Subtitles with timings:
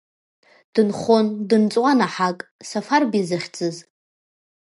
[0.73, 3.75] Дынхон дынҵуан аҳак, Сафарбеи захьӡыз.